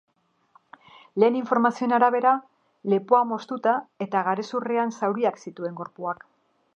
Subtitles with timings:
[1.23, 2.31] Lehen informazioen arabera,
[2.93, 3.75] lepoa moztuta
[4.07, 6.27] eta garezurrean zauriak zituen gorpuak.